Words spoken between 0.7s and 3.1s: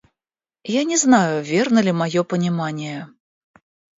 Я не знаю, верно ли мое понимание.